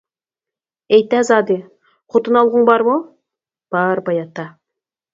ئېيتە 0.97 1.19
زادى، 1.29 1.59
خوتۇن 2.15 2.41
ئالغۇڭ 2.41 2.67
بارمۇ؟ 2.73 2.99
بار 3.77 4.07
باي 4.11 4.27
ئاتا. 4.27 4.53